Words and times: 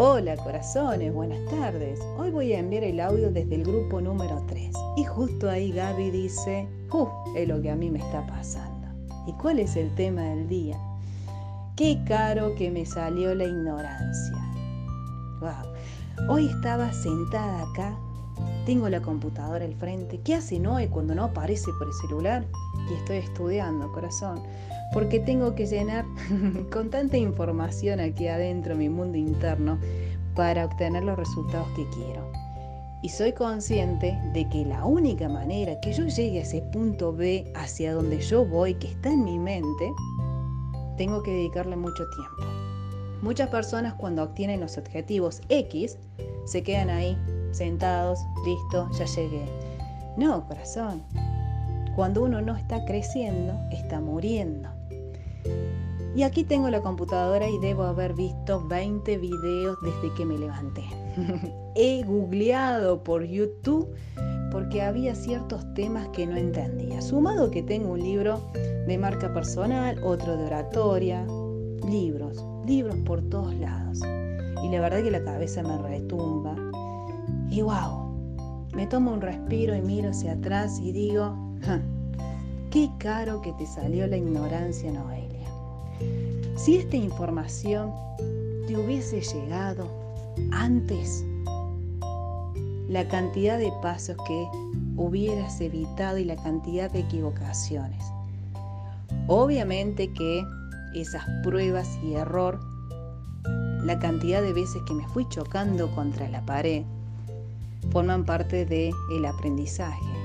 Hola 0.00 0.36
corazones, 0.36 1.12
buenas 1.12 1.44
tardes. 1.50 1.98
Hoy 2.16 2.30
voy 2.30 2.52
a 2.52 2.60
enviar 2.60 2.84
el 2.84 3.00
audio 3.00 3.32
desde 3.32 3.56
el 3.56 3.64
grupo 3.64 4.00
número 4.00 4.40
3. 4.46 4.70
Y 4.96 5.02
justo 5.02 5.50
ahí 5.50 5.72
Gaby 5.72 6.12
dice, 6.12 6.68
¡Uh! 6.92 7.08
Es 7.34 7.48
lo 7.48 7.60
que 7.60 7.72
a 7.72 7.74
mí 7.74 7.90
me 7.90 7.98
está 7.98 8.24
pasando. 8.24 8.86
¿Y 9.26 9.32
cuál 9.32 9.58
es 9.58 9.74
el 9.74 9.92
tema 9.96 10.22
del 10.22 10.48
día? 10.48 10.78
Qué 11.74 12.00
caro 12.06 12.54
que 12.54 12.70
me 12.70 12.86
salió 12.86 13.34
la 13.34 13.42
ignorancia. 13.42 14.36
¡Wow! 15.40 16.28
Hoy 16.28 16.46
estaba 16.46 16.92
sentada 16.92 17.68
acá, 17.68 17.98
tengo 18.66 18.88
la 18.88 19.02
computadora 19.02 19.64
al 19.64 19.74
frente. 19.74 20.20
¿Qué 20.20 20.36
hace 20.36 20.60
Noé 20.60 20.86
cuando 20.86 21.16
no 21.16 21.24
aparece 21.24 21.72
por 21.76 21.88
el 21.88 21.94
celular? 21.94 22.44
Y 22.90 22.94
estoy 22.94 23.18
estudiando, 23.18 23.90
corazón 23.92 24.42
porque 24.92 25.20
tengo 25.20 25.54
que 25.54 25.66
llenar 25.66 26.04
con 26.72 26.90
tanta 26.90 27.16
información 27.16 28.00
aquí 28.00 28.28
adentro 28.28 28.74
mi 28.74 28.88
mundo 28.88 29.18
interno 29.18 29.78
para 30.34 30.64
obtener 30.64 31.04
los 31.04 31.18
resultados 31.18 31.68
que 31.76 31.86
quiero. 31.90 32.30
Y 33.02 33.10
soy 33.10 33.32
consciente 33.32 34.18
de 34.32 34.48
que 34.48 34.64
la 34.64 34.84
única 34.84 35.28
manera 35.28 35.78
que 35.80 35.92
yo 35.92 36.04
llegue 36.06 36.40
a 36.40 36.42
ese 36.42 36.62
punto 36.62 37.12
B 37.12 37.52
hacia 37.54 37.94
donde 37.94 38.20
yo 38.20 38.44
voy, 38.44 38.74
que 38.74 38.88
está 38.88 39.10
en 39.10 39.24
mi 39.24 39.38
mente, 39.38 39.92
tengo 40.96 41.22
que 41.22 41.30
dedicarle 41.30 41.76
mucho 41.76 42.04
tiempo. 42.10 42.52
Muchas 43.22 43.48
personas 43.50 43.94
cuando 43.94 44.24
obtienen 44.24 44.60
los 44.60 44.78
objetivos 44.78 45.42
X 45.48 45.96
se 46.44 46.62
quedan 46.62 46.90
ahí, 46.90 47.16
sentados, 47.52 48.18
listo, 48.44 48.88
ya 48.98 49.04
llegué. 49.04 49.44
No, 50.16 50.44
corazón. 50.48 51.02
Cuando 51.98 52.22
uno 52.22 52.40
no 52.40 52.54
está 52.54 52.84
creciendo, 52.84 53.54
está 53.72 54.00
muriendo. 54.00 54.68
Y 56.14 56.22
aquí 56.22 56.44
tengo 56.44 56.70
la 56.70 56.80
computadora 56.80 57.48
y 57.48 57.58
debo 57.58 57.82
haber 57.82 58.14
visto 58.14 58.64
20 58.68 59.18
videos 59.18 59.76
desde 59.82 60.14
que 60.14 60.24
me 60.24 60.38
levanté. 60.38 60.84
He 61.74 62.04
googleado 62.04 63.02
por 63.02 63.24
YouTube 63.24 63.88
porque 64.52 64.80
había 64.80 65.16
ciertos 65.16 65.74
temas 65.74 66.06
que 66.10 66.24
no 66.24 66.36
entendía. 66.36 67.02
Sumado 67.02 67.50
que 67.50 67.64
tengo 67.64 67.90
un 67.90 68.00
libro 68.00 68.42
de 68.86 68.96
marca 68.96 69.34
personal, 69.34 70.00
otro 70.04 70.36
de 70.36 70.44
oratoria, 70.44 71.26
libros, 71.90 72.46
libros 72.64 72.94
por 72.98 73.22
todos 73.22 73.56
lados. 73.56 73.98
Y 74.62 74.68
la 74.68 74.80
verdad 74.80 75.02
que 75.02 75.10
la 75.10 75.24
cabeza 75.24 75.64
me 75.64 75.76
retumba. 75.78 76.54
Y 77.50 77.60
wow, 77.60 78.68
me 78.72 78.86
tomo 78.86 79.12
un 79.12 79.20
respiro 79.20 79.74
y 79.74 79.80
miro 79.80 80.10
hacia 80.10 80.34
atrás 80.34 80.78
y 80.80 80.92
digo, 80.92 81.48
qué 82.78 82.90
caro 82.98 83.42
que 83.42 83.52
te 83.54 83.66
salió 83.66 84.06
la 84.06 84.16
ignorancia, 84.16 84.92
Noel. 84.92 85.26
Si 86.54 86.76
esta 86.76 86.96
información 86.96 87.92
te 88.68 88.76
hubiese 88.76 89.20
llegado 89.20 89.88
antes, 90.52 91.24
la 92.88 93.08
cantidad 93.08 93.58
de 93.58 93.72
pasos 93.82 94.16
que 94.28 94.48
hubieras 94.96 95.60
evitado 95.60 96.18
y 96.18 96.24
la 96.24 96.36
cantidad 96.36 96.88
de 96.88 97.00
equivocaciones. 97.00 98.04
Obviamente 99.26 100.12
que 100.12 100.44
esas 100.94 101.24
pruebas 101.42 101.98
y 102.04 102.14
error, 102.14 102.60
la 103.82 103.98
cantidad 103.98 104.40
de 104.40 104.52
veces 104.52 104.80
que 104.86 104.94
me 104.94 105.08
fui 105.08 105.28
chocando 105.30 105.92
contra 105.96 106.28
la 106.28 106.46
pared, 106.46 106.84
forman 107.90 108.24
parte 108.24 108.64
del 108.64 108.92
el 109.12 109.26
aprendizaje. 109.26 110.17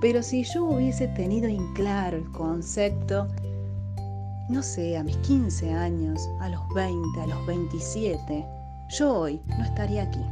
Pero 0.00 0.22
si 0.22 0.44
yo 0.44 0.64
hubiese 0.64 1.08
tenido 1.08 1.48
en 1.48 1.72
claro 1.74 2.16
el 2.16 2.30
concepto 2.32 3.28
no 4.50 4.64
sé, 4.64 4.96
a 4.96 5.04
mis 5.04 5.16
15 5.18 5.72
años, 5.72 6.28
a 6.40 6.48
los 6.48 6.60
20, 6.74 7.20
a 7.20 7.26
los 7.28 7.46
27, 7.46 8.44
yo 8.88 9.20
hoy 9.20 9.40
no 9.46 9.64
estaría 9.64 10.02
aquí. 10.02 10.26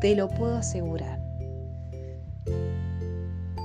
Te 0.00 0.14
lo 0.14 0.28
puedo 0.28 0.56
asegurar. 0.56 1.20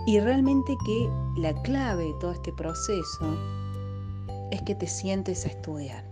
Y 0.08 0.19
realmente 0.19 0.74
que 0.86 1.09
la 1.38 1.53
clave 1.62 2.06
de 2.06 2.13
todo 2.19 2.31
este 2.31 2.52
proceso 2.53 3.38
es 4.50 4.59
que 4.63 4.74
te 4.74 4.88
sientes 4.88 5.46
a 5.46 5.50
estudiar. 5.50 6.03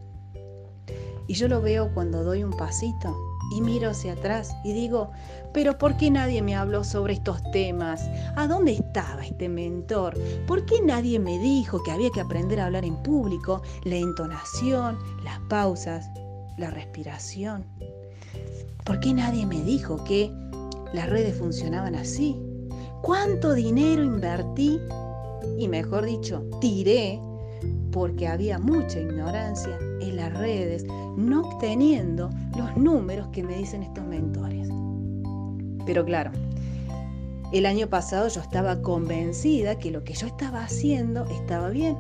Y 1.26 1.34
yo 1.34 1.48
lo 1.48 1.62
veo 1.62 1.92
cuando 1.96 2.24
doy 2.24 2.44
un 2.44 2.52
pasito 2.52 3.18
y 3.52 3.62
miro 3.62 3.90
hacia 3.90 4.14
atrás 4.14 4.56
y 4.64 4.74
digo, 4.74 5.12
pero 5.54 5.78
¿por 5.78 5.98
qué 5.98 6.10
nadie 6.10 6.42
me 6.42 6.56
habló 6.56 6.84
sobre 6.84 7.14
estos 7.14 7.40
temas? 7.52 8.10
¿A 8.36 8.48
dónde 8.48 8.74
estaba 8.74 9.26
este 9.26 9.50
mentor? 9.50 10.18
¿Por 10.48 10.66
qué 10.66 10.82
nadie 10.82 11.20
me 11.20 11.38
dijo 11.40 11.84
que 11.84 11.92
había 11.92 12.10
que 12.12 12.22
aprender 12.22 12.60
a 12.60 12.66
hablar 12.66 12.86
en 12.86 12.96
público? 13.04 13.62
La 13.84 13.98
entonación, 13.98 14.98
las 15.24 15.40
pausas, 15.50 16.10
la 16.58 16.72
respiración. 16.72 17.66
¿Por 18.86 19.00
qué 19.00 19.14
nadie 19.14 19.46
me 19.46 19.62
dijo 19.62 20.04
que 20.06 20.32
las 20.94 21.10
redes 21.10 21.38
funcionaban 21.38 21.96
así? 21.96 22.38
¿Cuánto 23.02 23.54
dinero 23.54 24.04
invertí? 24.04 24.80
Y 25.58 25.68
mejor 25.68 26.06
dicho, 26.06 26.44
tiré 26.60 27.20
porque 27.92 28.28
había 28.28 28.60
mucha 28.60 29.00
ignorancia 29.00 29.78
en 30.02 30.16
las 30.16 30.34
redes, 30.38 30.86
no 31.18 31.42
obteniendo 31.42 32.30
los 32.58 32.76
números 32.78 33.28
que 33.32 33.44
me 33.44 33.58
dicen 33.58 33.84
estos 33.84 34.06
mentores. 34.06 34.70
Pero 35.86 36.06
claro, 36.06 36.32
el 37.52 37.66
año 37.66 37.88
pasado 37.88 38.28
yo 38.30 38.40
estaba 38.42 38.82
convencida 38.82 39.78
que 39.78 39.92
lo 39.92 40.04
que 40.04 40.14
yo 40.14 40.28
estaba 40.28 40.64
haciendo 40.64 41.26
estaba 41.26 41.70
bien, 41.70 41.98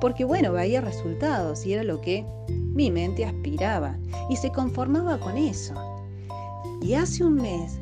porque 0.00 0.24
bueno, 0.24 0.52
veía 0.52 0.80
resultados 0.80 1.64
y 1.64 1.72
era 1.72 1.82
lo 1.82 2.00
que 2.00 2.26
mi 2.48 2.90
mente 2.90 3.24
aspiraba 3.24 3.96
y 4.28 4.36
se 4.36 4.50
conformaba 4.50 5.18
con 5.18 5.36
eso. 5.38 5.74
Y 6.82 6.94
hace 6.94 7.24
un 7.24 7.34
mes 7.34 7.78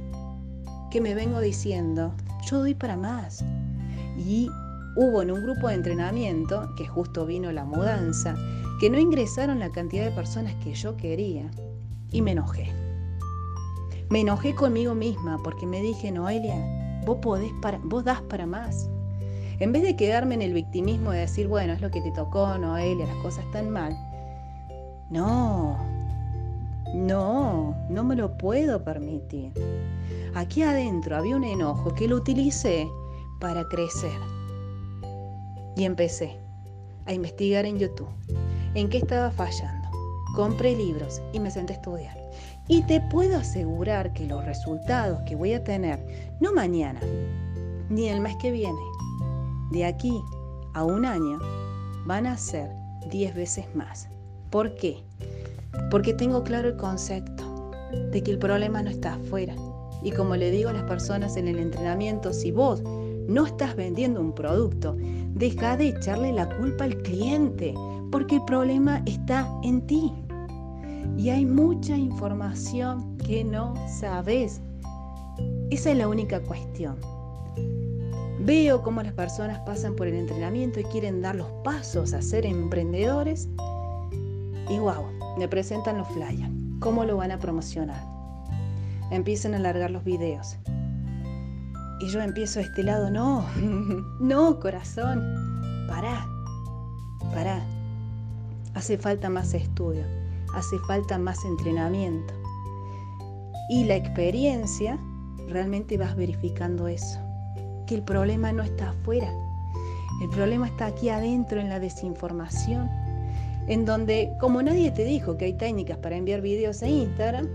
que 0.90 1.00
me 1.00 1.14
vengo 1.14 1.40
diciendo, 1.40 2.12
yo 2.46 2.58
doy 2.58 2.74
para 2.74 2.96
más. 2.96 3.42
Y 4.18 4.50
hubo 4.96 5.22
en 5.22 5.30
un 5.30 5.42
grupo 5.42 5.68
de 5.68 5.74
entrenamiento, 5.74 6.74
que 6.76 6.86
justo 6.86 7.26
vino 7.26 7.52
la 7.52 7.64
mudanza, 7.64 8.34
que 8.80 8.90
no 8.90 8.98
ingresaron 8.98 9.58
la 9.58 9.70
cantidad 9.70 10.04
de 10.04 10.10
personas 10.10 10.54
que 10.56 10.74
yo 10.74 10.96
quería 10.96 11.50
y 12.10 12.22
me 12.22 12.32
enojé. 12.32 12.72
Me 14.08 14.20
enojé 14.20 14.54
conmigo 14.54 14.94
misma 14.94 15.38
porque 15.44 15.66
me 15.66 15.80
dije, 15.80 16.10
Noelia, 16.10 17.02
vos, 17.06 17.18
podés 17.22 17.52
para, 17.62 17.78
vos 17.84 18.04
das 18.04 18.20
para 18.22 18.46
más. 18.46 18.88
En 19.60 19.72
vez 19.72 19.82
de 19.82 19.94
quedarme 19.94 20.34
en 20.34 20.42
el 20.42 20.54
victimismo 20.54 21.12
de 21.12 21.20
decir, 21.20 21.46
bueno, 21.46 21.72
es 21.72 21.80
lo 21.80 21.90
que 21.90 22.00
te 22.00 22.10
tocó, 22.12 22.58
Noelia, 22.58 23.06
las 23.06 23.16
cosas 23.16 23.44
están 23.44 23.70
mal. 23.70 23.96
No, 25.10 25.76
no, 26.94 27.76
no 27.88 28.04
me 28.04 28.16
lo 28.16 28.36
puedo 28.38 28.82
permitir. 28.82 29.52
Aquí 30.34 30.62
adentro 30.62 31.16
había 31.16 31.36
un 31.36 31.44
enojo 31.44 31.94
que 31.94 32.08
lo 32.08 32.16
utilicé 32.16 32.88
para 33.38 33.68
crecer 33.68 34.39
y 35.80 35.84
empecé 35.84 36.36
a 37.06 37.14
investigar 37.14 37.64
en 37.64 37.78
YouTube 37.78 38.10
en 38.74 38.90
qué 38.90 38.98
estaba 38.98 39.30
fallando. 39.30 39.88
Compré 40.36 40.76
libros 40.76 41.22
y 41.32 41.40
me 41.40 41.50
senté 41.50 41.72
a 41.72 41.76
estudiar. 41.76 42.30
Y 42.68 42.82
te 42.82 43.00
puedo 43.00 43.38
asegurar 43.38 44.12
que 44.12 44.26
los 44.26 44.44
resultados 44.44 45.22
que 45.22 45.36
voy 45.36 45.54
a 45.54 45.64
tener, 45.64 45.98
no 46.38 46.52
mañana, 46.52 47.00
ni 47.88 48.08
el 48.08 48.20
mes 48.20 48.36
que 48.36 48.50
viene, 48.50 48.78
de 49.70 49.86
aquí 49.86 50.20
a 50.74 50.84
un 50.84 51.06
año, 51.06 51.38
van 52.04 52.26
a 52.26 52.36
ser 52.36 52.70
10 53.10 53.34
veces 53.34 53.64
más. 53.74 54.06
¿Por 54.50 54.74
qué? 54.74 55.02
Porque 55.90 56.12
tengo 56.12 56.44
claro 56.44 56.68
el 56.68 56.76
concepto 56.76 57.70
de 58.12 58.22
que 58.22 58.32
el 58.32 58.38
problema 58.38 58.82
no 58.82 58.90
está 58.90 59.14
afuera. 59.14 59.54
Y 60.02 60.10
como 60.10 60.36
le 60.36 60.50
digo 60.50 60.68
a 60.68 60.74
las 60.74 60.84
personas 60.84 61.38
en 61.38 61.48
el 61.48 61.58
entrenamiento, 61.58 62.34
si 62.34 62.52
vos 62.52 62.82
no 63.30 63.46
estás 63.46 63.76
vendiendo 63.76 64.20
un 64.20 64.34
producto, 64.34 64.96
deja 65.34 65.76
de 65.76 65.88
echarle 65.88 66.32
la 66.32 66.48
culpa 66.56 66.84
al 66.84 66.96
cliente, 67.02 67.72
porque 68.10 68.36
el 68.36 68.44
problema 68.44 69.02
está 69.06 69.48
en 69.62 69.86
ti. 69.86 70.12
Y 71.16 71.30
hay 71.30 71.46
mucha 71.46 71.96
información 71.96 73.16
que 73.18 73.44
no 73.44 73.74
sabes. 73.88 74.60
Esa 75.70 75.92
es 75.92 75.96
la 75.96 76.08
única 76.08 76.40
cuestión. 76.40 76.96
Veo 78.40 78.82
cómo 78.82 79.00
las 79.02 79.12
personas 79.12 79.60
pasan 79.60 79.94
por 79.94 80.08
el 80.08 80.14
entrenamiento 80.14 80.80
y 80.80 80.84
quieren 80.84 81.22
dar 81.22 81.36
los 81.36 81.48
pasos 81.62 82.12
a 82.12 82.22
ser 82.22 82.44
emprendedores. 82.44 83.48
Y 84.68 84.78
wow, 84.78 85.04
me 85.38 85.46
presentan 85.46 85.98
los 85.98 86.08
flyers. 86.08 86.50
¿Cómo 86.80 87.04
lo 87.04 87.18
van 87.18 87.30
a 87.30 87.38
promocionar? 87.38 88.02
Empiezan 89.12 89.54
a 89.54 89.58
alargar 89.58 89.90
los 89.90 90.02
videos. 90.02 90.56
Y 92.00 92.08
yo 92.08 92.22
empiezo 92.22 92.60
a 92.60 92.62
este 92.62 92.82
lado, 92.82 93.10
no, 93.10 93.46
no, 94.20 94.58
corazón, 94.58 95.22
pará, 95.86 96.26
pará. 97.34 97.62
Hace 98.74 98.96
falta 98.96 99.28
más 99.28 99.52
estudio, 99.52 100.04
hace 100.54 100.78
falta 100.86 101.18
más 101.18 101.44
entrenamiento. 101.44 102.32
Y 103.68 103.84
la 103.84 103.96
experiencia, 103.96 104.98
realmente 105.48 105.98
vas 105.98 106.16
verificando 106.16 106.88
eso, 106.88 107.20
que 107.86 107.96
el 107.96 108.02
problema 108.02 108.50
no 108.50 108.62
está 108.62 108.90
afuera, 108.90 109.30
el 110.22 110.30
problema 110.30 110.68
está 110.68 110.86
aquí 110.86 111.10
adentro 111.10 111.60
en 111.60 111.68
la 111.68 111.80
desinformación. 111.80 112.88
en 113.68 113.84
donde, 113.84 114.32
como 114.40 114.62
nadie 114.62 114.90
te 114.90 115.04
dijo 115.04 115.36
que 115.36 115.44
hay 115.44 115.52
técnicas 115.52 115.98
para 115.98 116.16
enviar 116.16 116.40
videos 116.40 116.82
a 116.82 116.88
Instagram, 116.88 117.46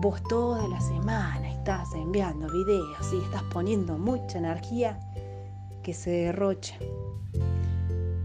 vos 0.00 0.20
toda 0.28 0.66
la 0.68 0.80
semana 0.80 1.47
estás 1.68 1.92
enviando 1.92 2.48
videos 2.48 3.12
y 3.12 3.18
estás 3.18 3.42
poniendo 3.52 3.98
mucha 3.98 4.38
energía 4.38 4.98
que 5.82 5.92
se 5.92 6.08
derrocha. 6.10 6.74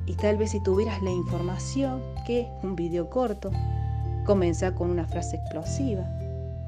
Y 0.06 0.16
tal 0.16 0.38
vez 0.38 0.52
si 0.52 0.64
tuvieras 0.64 1.04
la 1.04 1.12
información 1.12 2.02
que 2.26 2.48
un 2.62 2.78
video 2.78 3.10
corto, 3.10 3.52
comienza 4.26 4.74
con 4.74 4.92
una 4.92 5.06
frase 5.06 5.36
explosiva, 5.36 6.06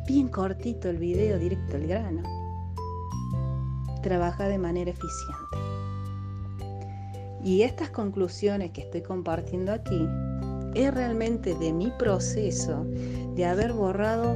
bien 0.06 0.28
cortito 0.28 0.90
el 0.90 0.98
video, 0.98 1.40
directo 1.40 1.78
al 1.78 1.88
grano. 1.88 2.24
Trabaja 4.02 4.50
de 4.50 4.58
manera 4.58 4.92
eficiente. 4.92 5.58
Y 7.42 7.62
estas 7.62 7.90
conclusiones 7.90 8.72
que 8.72 8.82
estoy 8.82 9.02
compartiendo 9.02 9.72
aquí 9.72 10.10
es 10.74 10.94
realmente 10.94 11.56
de 11.56 11.72
mi 11.72 11.90
proceso 11.92 12.84
de 13.34 13.46
haber 13.46 13.72
borrado 13.72 14.36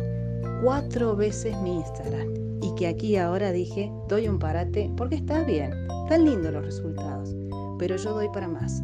cuatro 0.61 1.15
veces 1.15 1.55
mi 1.61 1.75
Instagram 1.75 2.33
y 2.61 2.75
que 2.75 2.87
aquí 2.87 3.15
ahora 3.15 3.51
dije, 3.51 3.91
doy 4.07 4.27
un 4.27 4.39
parate 4.39 4.91
porque 4.97 5.15
está 5.15 5.43
bien, 5.43 5.71
están 6.03 6.25
lindos 6.25 6.51
los 6.51 6.65
resultados, 6.65 7.35
pero 7.77 7.95
yo 7.95 8.13
doy 8.13 8.27
para 8.29 8.47
más. 8.47 8.81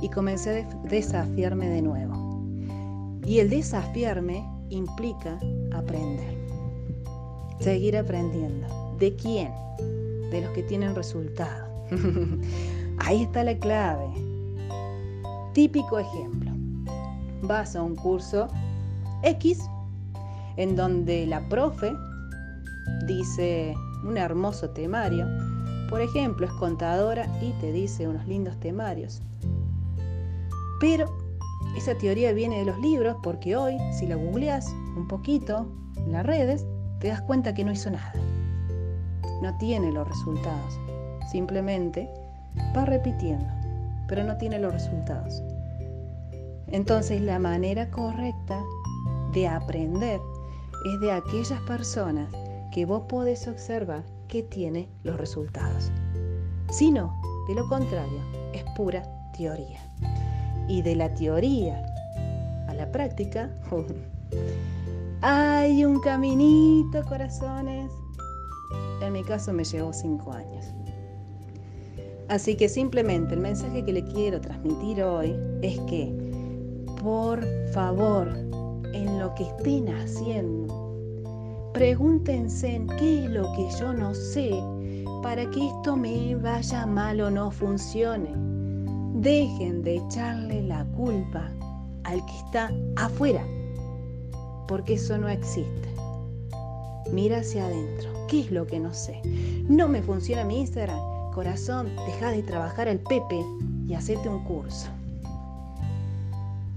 Y 0.00 0.08
comencé 0.10 0.62
a 0.62 0.88
desafiarme 0.88 1.68
de 1.68 1.82
nuevo. 1.82 2.40
Y 3.24 3.40
el 3.40 3.50
desafiarme 3.50 4.46
implica 4.68 5.38
aprender, 5.74 6.36
seguir 7.60 7.96
aprendiendo. 7.96 8.66
¿De 8.98 9.16
quién? 9.16 9.50
De 10.30 10.42
los 10.42 10.50
que 10.50 10.62
tienen 10.62 10.94
resultados. 10.94 11.68
Ahí 12.98 13.22
está 13.22 13.42
la 13.42 13.58
clave. 13.58 14.06
Típico 15.54 15.98
ejemplo. 15.98 16.52
Vas 17.42 17.74
a 17.74 17.82
un 17.82 17.96
curso 17.96 18.48
X 19.22 19.58
en 20.56 20.76
donde 20.76 21.26
la 21.26 21.48
profe 21.48 21.92
dice 23.06 23.74
un 24.04 24.16
hermoso 24.16 24.70
temario. 24.70 25.26
Por 25.90 26.00
ejemplo, 26.00 26.46
es 26.46 26.52
contadora 26.52 27.26
y 27.40 27.52
te 27.60 27.72
dice 27.72 28.08
unos 28.08 28.26
lindos 28.26 28.58
temarios. 28.58 29.22
Pero 30.80 31.06
esa 31.76 31.94
teoría 31.96 32.32
viene 32.32 32.58
de 32.58 32.64
los 32.64 32.78
libros 32.78 33.16
porque 33.22 33.56
hoy, 33.56 33.76
si 33.98 34.06
la 34.06 34.16
googleas 34.16 34.68
un 34.96 35.06
poquito 35.08 35.66
en 35.96 36.12
las 36.12 36.26
redes, 36.26 36.66
te 37.00 37.08
das 37.08 37.20
cuenta 37.22 37.54
que 37.54 37.64
no 37.64 37.72
hizo 37.72 37.90
nada. 37.90 38.12
No 39.42 39.56
tiene 39.58 39.92
los 39.92 40.08
resultados. 40.08 40.78
Simplemente 41.30 42.08
va 42.76 42.84
repitiendo, 42.84 43.46
pero 44.08 44.24
no 44.24 44.36
tiene 44.38 44.58
los 44.58 44.72
resultados. 44.72 45.42
Entonces 46.68 47.20
la 47.20 47.38
manera 47.38 47.90
correcta 47.90 48.60
de 49.32 49.46
aprender 49.46 50.20
es 50.86 51.00
de 51.00 51.10
aquellas 51.10 51.60
personas 51.62 52.28
que 52.72 52.86
vos 52.86 53.02
podés 53.08 53.48
observar 53.48 54.04
que 54.28 54.42
tiene 54.42 54.88
los 55.02 55.16
resultados. 55.16 55.90
Si 56.70 56.90
no, 56.92 57.12
de 57.48 57.54
lo 57.54 57.68
contrario, 57.68 58.20
es 58.52 58.62
pura 58.76 59.02
teoría. 59.36 59.80
Y 60.68 60.82
de 60.82 60.94
la 60.94 61.12
teoría 61.14 61.84
a 62.68 62.74
la 62.74 62.90
práctica, 62.92 63.50
hay 65.22 65.84
un 65.84 66.00
caminito, 66.00 67.02
corazones. 67.04 67.90
En 69.02 69.12
mi 69.12 69.24
caso 69.24 69.52
me 69.52 69.64
llevó 69.64 69.92
cinco 69.92 70.32
años. 70.32 70.66
Así 72.28 72.56
que 72.56 72.68
simplemente 72.68 73.34
el 73.34 73.40
mensaje 73.40 73.84
que 73.84 73.92
le 73.92 74.04
quiero 74.04 74.40
transmitir 74.40 75.02
hoy 75.02 75.34
es 75.62 75.78
que, 75.80 76.12
por 77.00 77.44
favor, 77.72 78.45
en 79.16 79.20
lo 79.20 79.34
que 79.34 79.44
estén 79.44 79.88
haciendo. 79.88 81.70
Pregúntense 81.72 82.84
qué 82.98 83.24
es 83.24 83.30
lo 83.30 83.50
que 83.54 83.68
yo 83.78 83.92
no 83.92 84.14
sé 84.14 84.50
para 85.22 85.48
que 85.50 85.68
esto 85.68 85.96
me 85.96 86.34
vaya 86.36 86.86
mal 86.86 87.20
o 87.20 87.30
no 87.30 87.50
funcione. 87.50 88.30
Dejen 89.14 89.82
de 89.82 89.96
echarle 89.96 90.62
la 90.62 90.84
culpa 90.96 91.50
al 92.04 92.24
que 92.26 92.36
está 92.36 92.70
afuera, 92.96 93.44
porque 94.68 94.94
eso 94.94 95.16
no 95.18 95.28
existe. 95.28 95.88
Mira 97.12 97.38
hacia 97.38 97.64
adentro. 97.64 98.10
¿Qué 98.28 98.40
es 98.40 98.50
lo 98.50 98.66
que 98.66 98.80
no 98.80 98.92
sé? 98.92 99.20
No 99.68 99.88
me 99.88 100.02
funciona 100.02 100.44
mi 100.44 100.60
Instagram. 100.60 100.98
Corazón, 101.32 101.88
deja 102.06 102.30
de 102.30 102.42
trabajar 102.42 102.88
al 102.88 102.98
Pepe 102.98 103.40
y 103.86 103.94
hacete 103.94 104.28
un 104.28 104.42
curso. 104.44 104.88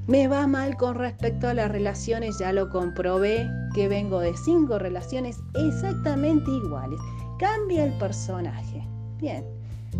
Me 0.09 0.27
va 0.27 0.47
mal 0.47 0.75
con 0.75 0.95
respecto 0.95 1.47
a 1.47 1.53
las 1.53 1.71
relaciones, 1.71 2.39
ya 2.39 2.51
lo 2.51 2.71
comprobé, 2.71 3.47
que 3.75 3.87
vengo 3.87 4.19
de 4.19 4.35
cinco 4.35 4.79
relaciones 4.79 5.37
exactamente 5.53 6.49
iguales. 6.49 6.99
Cambia 7.37 7.83
el 7.83 7.95
personaje. 7.99 8.81
Bien, 9.19 9.45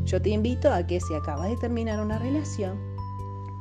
yo 0.05 0.19
te 0.19 0.31
invito 0.31 0.73
a 0.73 0.81
que 0.87 0.99
si 0.99 1.13
acabas 1.13 1.51
de 1.51 1.57
terminar 1.57 2.03
una 2.03 2.17
relación, 2.17 2.79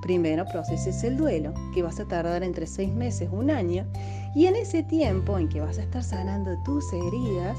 primero 0.00 0.46
proceses 0.46 1.04
el 1.04 1.18
duelo, 1.18 1.52
que 1.74 1.82
vas 1.82 2.00
a 2.00 2.06
tardar 2.06 2.42
entre 2.42 2.66
seis 2.66 2.94
meses, 2.94 3.28
un 3.30 3.50
año, 3.50 3.86
y 4.34 4.46
en 4.46 4.56
ese 4.56 4.82
tiempo 4.82 5.36
en 5.36 5.50
que 5.50 5.60
vas 5.60 5.76
a 5.76 5.82
estar 5.82 6.02
sanando 6.02 6.56
tus 6.64 6.90
heridas, 6.94 7.58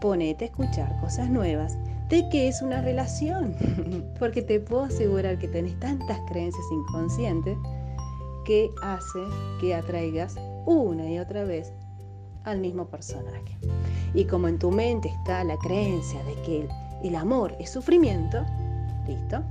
ponete 0.00 0.46
a 0.46 0.48
escuchar 0.48 1.00
cosas 1.00 1.30
nuevas 1.30 1.78
de 2.12 2.28
qué 2.28 2.46
es 2.46 2.60
una 2.60 2.82
relación, 2.82 3.56
porque 4.18 4.42
te 4.42 4.60
puedo 4.60 4.82
asegurar 4.82 5.38
que 5.38 5.48
tenés 5.48 5.80
tantas 5.80 6.20
creencias 6.28 6.66
inconscientes 6.70 7.56
que 8.44 8.70
hace 8.82 9.20
que 9.58 9.74
atraigas 9.74 10.36
una 10.66 11.10
y 11.10 11.18
otra 11.18 11.44
vez 11.44 11.72
al 12.44 12.60
mismo 12.60 12.84
personaje. 12.84 13.56
Y 14.12 14.26
como 14.26 14.48
en 14.48 14.58
tu 14.58 14.70
mente 14.70 15.08
está 15.08 15.42
la 15.42 15.56
creencia 15.56 16.22
de 16.24 16.34
que 16.42 16.68
el, 17.02 17.16
amor 17.16 17.56
es 17.58 17.70
sufrimiento, 17.70 18.44
listo, 19.06 19.42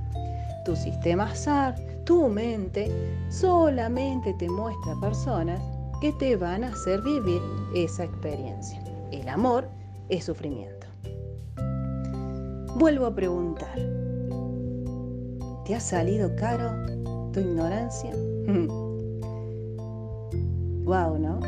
tu 0.64 0.76
sistema 0.76 1.34
SAR, 1.34 1.74
tu 2.04 2.28
mente, 2.28 2.92
solamente 3.28 4.34
te 4.34 4.48
muestra 4.48 4.94
personas 5.00 5.60
que 6.00 6.12
te 6.12 6.36
van 6.36 6.62
a 6.62 6.68
hacer 6.68 7.02
vivir 7.02 7.42
esa 7.74 8.04
experiencia. 8.04 8.80
El 9.10 9.28
amor 9.28 9.68
es 10.08 10.26
sufrimiento. 10.26 10.81
Vuelvo 12.74 13.04
a 13.04 13.14
preguntar, 13.14 13.78
¿te 15.66 15.74
ha 15.74 15.80
salido 15.80 16.34
caro 16.36 16.70
tu 17.30 17.40
ignorancia? 17.40 18.12
wow, 20.84 21.18
¿no? 21.18 21.38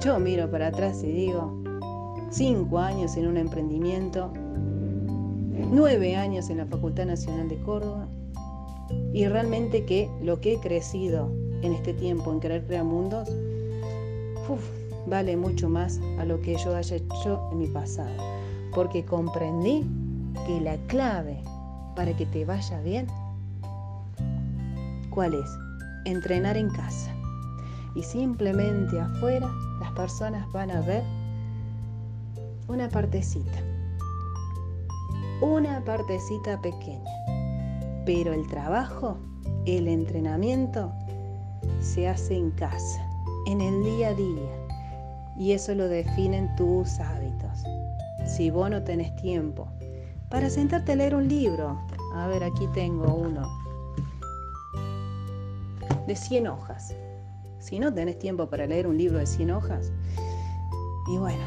Yo 0.00 0.18
miro 0.18 0.50
para 0.50 0.68
atrás 0.68 1.04
y 1.04 1.12
digo, 1.12 1.62
cinco 2.30 2.78
años 2.78 3.18
en 3.18 3.26
un 3.26 3.36
emprendimiento, 3.36 4.32
nueve 5.70 6.16
años 6.16 6.48
en 6.48 6.56
la 6.56 6.64
Facultad 6.64 7.04
Nacional 7.04 7.50
de 7.50 7.58
Córdoba, 7.58 8.08
y 9.12 9.26
realmente 9.28 9.84
que 9.84 10.08
lo 10.22 10.40
que 10.40 10.54
he 10.54 10.58
crecido 10.58 11.30
en 11.60 11.74
este 11.74 11.92
tiempo 11.92 12.32
en 12.32 12.40
querer 12.40 12.66
crear 12.66 12.84
mundos, 12.84 13.28
vale 15.06 15.36
mucho 15.36 15.68
más 15.68 16.00
a 16.18 16.24
lo 16.24 16.40
que 16.40 16.56
yo 16.56 16.74
haya 16.74 16.96
hecho 16.96 17.46
en 17.52 17.58
mi 17.58 17.66
pasado, 17.66 18.10
porque 18.74 19.04
comprendí 19.04 19.84
que 20.46 20.60
la 20.60 20.76
clave 20.86 21.42
para 21.96 22.16
que 22.16 22.26
te 22.26 22.44
vaya 22.44 22.80
bien, 22.80 23.06
¿cuál 25.10 25.34
es? 25.34 25.50
Entrenar 26.04 26.56
en 26.56 26.70
casa. 26.70 27.14
Y 27.94 28.02
simplemente 28.02 28.98
afuera 29.00 29.50
las 29.80 29.92
personas 29.92 30.50
van 30.52 30.70
a 30.70 30.80
ver 30.82 31.02
una 32.68 32.88
partecita. 32.88 33.58
Una 35.40 35.82
partecita 35.84 36.60
pequeña. 36.60 37.10
Pero 38.06 38.32
el 38.32 38.46
trabajo, 38.46 39.18
el 39.66 39.88
entrenamiento, 39.88 40.92
se 41.80 42.08
hace 42.08 42.36
en 42.36 42.50
casa, 42.52 43.04
en 43.46 43.60
el 43.60 43.82
día 43.82 44.08
a 44.08 44.14
día. 44.14 44.68
Y 45.38 45.52
eso 45.52 45.74
lo 45.74 45.88
definen 45.88 46.54
tus 46.56 47.00
hábitos. 47.00 47.64
Si 48.26 48.50
vos 48.50 48.70
no 48.70 48.82
tenés 48.82 49.14
tiempo 49.16 49.68
para 50.30 50.48
sentarte 50.48 50.92
a 50.92 50.96
leer 50.96 51.14
un 51.14 51.28
libro. 51.28 51.78
A 52.14 52.26
ver, 52.28 52.44
aquí 52.44 52.66
tengo 52.68 53.14
uno 53.14 53.42
de 56.06 56.16
100 56.16 56.46
hojas. 56.46 56.94
Si 57.58 57.78
no 57.78 57.92
tenés 57.92 58.18
tiempo 58.18 58.48
para 58.48 58.66
leer 58.66 58.86
un 58.86 58.96
libro 58.96 59.18
de 59.18 59.26
100 59.26 59.50
hojas, 59.50 59.92
y 61.12 61.18
bueno, 61.18 61.44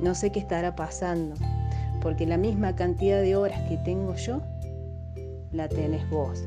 no 0.00 0.14
sé 0.14 0.30
qué 0.30 0.38
estará 0.38 0.76
pasando, 0.76 1.34
porque 2.00 2.26
la 2.26 2.36
misma 2.36 2.76
cantidad 2.76 3.20
de 3.20 3.36
horas 3.36 3.60
que 3.68 3.76
tengo 3.78 4.14
yo, 4.14 4.40
la 5.52 5.68
tenés 5.68 6.08
vos. 6.10 6.44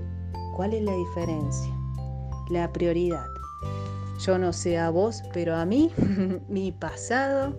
¿Cuál 0.56 0.74
es 0.74 0.84
la 0.84 0.96
diferencia? 0.96 1.74
La 2.50 2.72
prioridad. 2.72 3.26
Yo 4.20 4.38
no 4.38 4.54
sé 4.54 4.78
a 4.78 4.90
vos, 4.90 5.24
pero 5.34 5.56
a 5.56 5.66
mí, 5.66 5.92
mi 6.48 6.72
pasado 6.72 7.58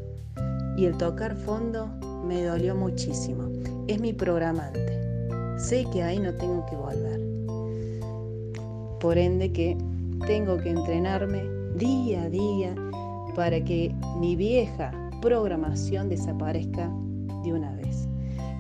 y 0.77 0.87
el 0.87 0.97
tocar 0.97 1.37
fondo 1.37 1.89
me 2.27 2.43
dolió 2.45 2.75
muchísimo. 2.75 3.44
Es 3.87 4.01
mi 4.01 4.15
programante. 4.15 4.99
Sé 5.59 5.85
que 5.93 6.03
ahí 6.03 6.19
no 6.19 6.33
tengo 6.33 6.65
que 6.65 6.75
volver. 6.75 7.21
Por 8.99 9.19
ende 9.19 9.53
que 9.53 9.77
tengo 10.27 10.57
que 10.57 10.71
entrenarme 10.71 11.43
día 11.77 12.23
a 12.23 12.31
día 12.31 12.75
para 13.37 13.63
que 13.63 13.95
mi 14.19 14.37
vieja 14.37 14.91
programación 15.21 16.09
desaparezca 16.09 16.91
de 17.43 17.53
una 17.53 17.75
vez. 17.77 18.09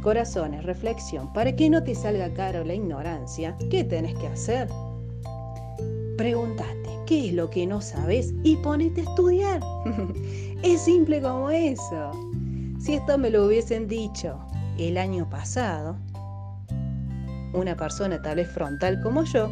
Corazones, 0.02 0.62
reflexión, 0.62 1.32
para 1.32 1.56
que 1.56 1.70
no 1.70 1.82
te 1.82 1.94
salga 1.94 2.30
caro 2.34 2.62
la 2.62 2.74
ignorancia, 2.74 3.56
¿qué 3.70 3.82
tenés 3.82 4.14
que 4.16 4.26
hacer? 4.26 4.68
Pregúntate 6.18 6.90
qué 7.06 7.28
es 7.28 7.32
lo 7.32 7.48
que 7.48 7.66
no 7.66 7.80
sabes 7.80 8.34
y 8.42 8.56
ponete 8.56 9.00
a 9.00 9.04
estudiar. 9.04 9.60
es 10.62 10.82
simple 10.82 11.22
como 11.22 11.48
eso. 11.48 12.10
Si 12.78 12.92
esto 12.92 13.16
me 13.16 13.30
lo 13.30 13.46
hubiesen 13.46 13.88
dicho 13.88 14.38
el 14.78 14.98
año 14.98 15.28
pasado, 15.28 15.96
una 17.52 17.76
persona 17.76 18.20
tal 18.20 18.36
vez 18.36 18.48
frontal 18.48 19.00
como 19.02 19.24
yo, 19.24 19.50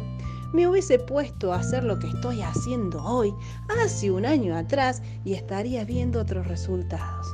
me 0.53 0.67
hubiese 0.67 0.99
puesto 0.99 1.51
a 1.51 1.57
hacer 1.57 1.83
lo 1.83 1.97
que 1.97 2.07
estoy 2.07 2.41
haciendo 2.41 3.03
hoy, 3.03 3.33
hace 3.81 4.11
un 4.11 4.25
año 4.25 4.55
atrás, 4.55 5.01
y 5.25 5.33
estaría 5.33 5.83
viendo 5.83 6.21
otros 6.21 6.47
resultados. 6.47 7.27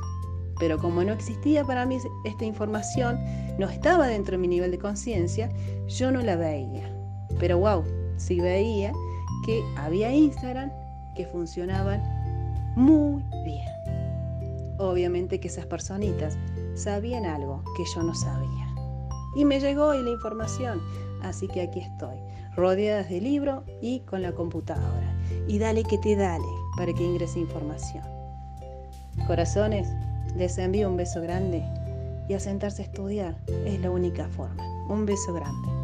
Pero 0.58 0.78
como 0.78 1.04
no 1.04 1.12
existía 1.12 1.64
para 1.64 1.86
mí 1.86 1.98
esta 2.24 2.44
información, 2.44 3.18
no 3.58 3.68
estaba 3.68 4.06
dentro 4.06 4.32
de 4.32 4.38
mi 4.38 4.48
nivel 4.48 4.70
de 4.70 4.78
conciencia, 4.78 5.50
yo 5.86 6.10
no 6.10 6.22
la 6.22 6.36
veía. 6.36 6.94
Pero 7.38 7.58
wow, 7.58 7.84
sí 8.16 8.40
veía 8.40 8.92
que 9.44 9.62
había 9.76 10.12
Instagram 10.12 10.70
que 11.14 11.26
funcionaban 11.26 12.02
muy 12.76 13.22
bien. 13.44 13.66
Obviamente 14.78 15.40
que 15.40 15.48
esas 15.48 15.66
personitas 15.66 16.38
sabían 16.74 17.26
algo 17.26 17.62
que 17.76 17.84
yo 17.84 18.02
no 18.02 18.14
sabía. 18.14 18.74
Y 19.34 19.44
me 19.44 19.60
llegó 19.60 19.86
hoy 19.86 20.02
la 20.02 20.10
información, 20.10 20.80
así 21.22 21.46
que 21.48 21.62
aquí 21.62 21.80
estoy, 21.80 22.18
rodeadas 22.56 23.08
de 23.08 23.20
libro 23.20 23.64
y 23.80 24.00
con 24.00 24.22
la 24.22 24.32
computadora. 24.32 25.14
Y 25.46 25.58
dale 25.58 25.84
que 25.84 25.98
te 25.98 26.16
dale 26.16 26.44
para 26.76 26.92
que 26.92 27.04
ingrese 27.04 27.38
información. 27.38 28.04
Corazones, 29.26 29.88
les 30.36 30.58
envío 30.58 30.88
un 30.88 30.96
beso 30.96 31.20
grande 31.20 31.62
y 32.28 32.34
a 32.34 32.40
sentarse 32.40 32.82
a 32.82 32.84
estudiar 32.86 33.36
es 33.66 33.80
la 33.80 33.90
única 33.90 34.28
forma. 34.28 34.64
Un 34.88 35.06
beso 35.06 35.32
grande. 35.32 35.79